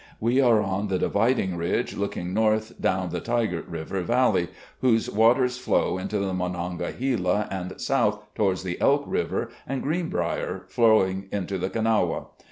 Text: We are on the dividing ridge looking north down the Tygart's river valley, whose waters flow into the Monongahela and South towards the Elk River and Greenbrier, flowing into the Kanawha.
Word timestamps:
We 0.19 0.41
are 0.41 0.59
on 0.63 0.87
the 0.87 0.97
dividing 0.97 1.57
ridge 1.57 1.95
looking 1.95 2.33
north 2.33 2.81
down 2.81 3.11
the 3.11 3.21
Tygart's 3.21 3.67
river 3.69 4.01
valley, 4.01 4.47
whose 4.79 5.07
waters 5.11 5.59
flow 5.59 5.99
into 5.99 6.17
the 6.17 6.33
Monongahela 6.33 7.47
and 7.51 7.79
South 7.79 8.17
towards 8.33 8.63
the 8.63 8.81
Elk 8.81 9.03
River 9.05 9.51
and 9.67 9.83
Greenbrier, 9.83 10.63
flowing 10.69 11.27
into 11.31 11.59
the 11.59 11.69
Kanawha. 11.69 12.29